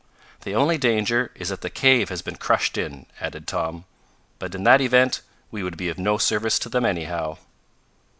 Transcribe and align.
"The 0.41 0.55
only 0.55 0.79
danger 0.79 1.29
is 1.35 1.49
that 1.49 1.61
the 1.61 1.69
cave 1.69 2.09
has 2.09 2.23
been 2.23 2.37
crushed 2.37 2.75
in," 2.75 3.05
added 3.19 3.45
Tom; 3.45 3.85
"but 4.39 4.55
in 4.55 4.63
that 4.63 4.81
event 4.81 5.21
we 5.51 5.61
would 5.61 5.77
be 5.77 5.89
of 5.89 5.99
no 5.99 6.17
service 6.17 6.57
to 6.57 6.69
them 6.69 6.85
anyhow." 6.85 7.37